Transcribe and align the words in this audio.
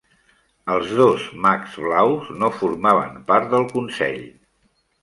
Els 0.75 0.93
dos 0.99 1.27
mags 1.47 1.77
blaus 1.83 2.33
no 2.45 2.51
formaven 2.63 3.25
part 3.31 3.55
del 3.57 3.71
consell. 3.79 4.23